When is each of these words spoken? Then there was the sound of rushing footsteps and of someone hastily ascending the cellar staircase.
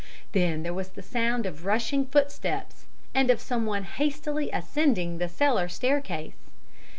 Then 0.31 0.63
there 0.63 0.73
was 0.73 0.89
the 0.89 1.03
sound 1.03 1.45
of 1.45 1.63
rushing 1.63 2.07
footsteps 2.07 2.85
and 3.13 3.29
of 3.29 3.39
someone 3.39 3.83
hastily 3.83 4.49
ascending 4.51 5.19
the 5.19 5.29
cellar 5.29 5.67
staircase. 5.69 6.49